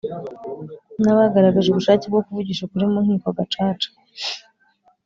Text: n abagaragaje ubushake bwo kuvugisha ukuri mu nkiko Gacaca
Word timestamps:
n 1.01 1.05
abagaragaje 1.13 1.67
ubushake 1.69 2.05
bwo 2.09 2.21
kuvugisha 2.25 2.61
ukuri 2.63 2.85
mu 2.91 2.99
nkiko 3.05 3.27
Gacaca 3.37 3.89